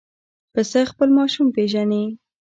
[0.53, 2.03] پسه خپل ماشوم پېژني.